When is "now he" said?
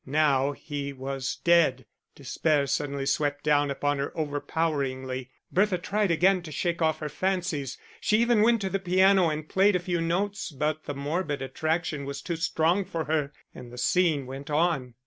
0.03-0.93